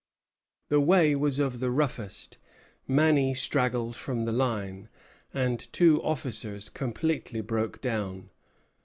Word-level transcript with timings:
The 0.69 0.81
way 0.81 1.15
was 1.15 1.37
of 1.37 1.59
the 1.59 1.69
roughest; 1.69 2.39
many 2.87 3.35
straggled 3.35 3.95
from 3.95 4.25
the 4.25 4.31
line, 4.31 4.89
and 5.31 5.59
two 5.71 6.01
officers 6.01 6.69
completely 6.69 7.41
broke 7.41 7.81
down. 7.81 8.31